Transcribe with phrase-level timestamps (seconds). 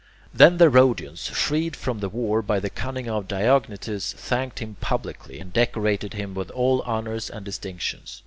[0.33, 5.39] Then the Rhodians, freed from the war by the cunning of Diognetus, thanked him publicly,
[5.39, 8.19] and decorated him with all honours and distinctions.